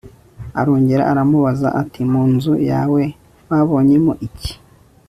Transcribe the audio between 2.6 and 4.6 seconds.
yawe babonyemo iki